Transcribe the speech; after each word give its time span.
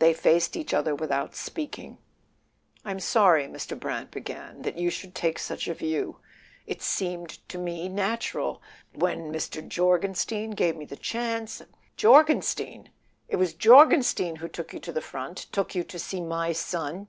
They 0.00 0.12
faced 0.14 0.56
each 0.56 0.74
other 0.74 0.96
without 0.96 1.36
speaking. 1.36 1.98
"I'm 2.84 2.98
sorry," 2.98 3.46
Mr. 3.46 3.78
Brant 3.78 4.10
began, 4.10 4.62
"that 4.62 4.76
you 4.76 4.90
should 4.90 5.14
take 5.14 5.38
such 5.38 5.68
a 5.68 5.74
view. 5.74 6.18
It 6.66 6.82
seemed 6.82 7.28
to 7.48 7.56
me 7.56 7.88
natural..., 7.88 8.60
when 8.92 9.32
Mr. 9.32 9.62
Jorgenstein 9.64 10.56
gave 10.56 10.74
me 10.76 10.86
the 10.86 10.96
chance 10.96 11.62
""Jorgenstein! 11.96 12.90
It 13.28 13.36
was 13.36 13.54
Jorgenstein 13.54 14.34
who 14.34 14.48
took 14.48 14.72
you 14.72 14.80
to 14.80 14.90
the 14.92 15.00
front? 15.00 15.46
Took 15.52 15.76
you 15.76 15.84
to 15.84 16.00
see 16.00 16.20
my 16.20 16.50
son?" 16.50 17.06